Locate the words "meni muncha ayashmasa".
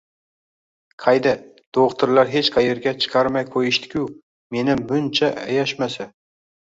4.57-6.09